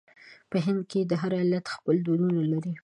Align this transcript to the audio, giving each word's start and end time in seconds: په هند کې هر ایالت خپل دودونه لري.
په 0.51 0.57
هند 0.65 0.81
کې 0.91 0.99
هر 1.21 1.31
ایالت 1.37 1.65
خپل 1.75 1.95
دودونه 2.05 2.39
لري. 2.51 2.73